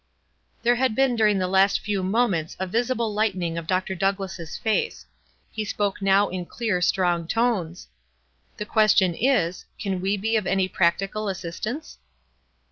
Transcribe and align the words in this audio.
There 0.63 0.77
had 0.77 0.95
been 0.95 1.15
during 1.15 1.37
the 1.37 1.47
last 1.47 1.79
few 1.79 2.01
momenta 2.01 2.55
a 2.57 2.65
visible 2.65 3.13
lightening 3.13 3.55
of 3.55 3.67
Dr. 3.67 3.93
Douglass' 3.93 4.57
face; 4.57 5.05
he 5.51 5.63
spoke 5.63 6.01
now 6.01 6.27
in 6.27 6.47
clear, 6.47 6.81
strong 6.81 7.27
tones: 7.27 7.87
"The 8.57 8.65
question 8.65 9.13
is, 9.13 9.65
can 9.79 10.01
we 10.01 10.17
be 10.17 10.35
of 10.37 10.47
practical 10.73 11.29
as 11.29 11.37
sistance 11.39 11.97